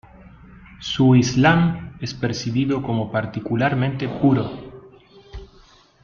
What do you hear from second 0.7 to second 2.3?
Su islam es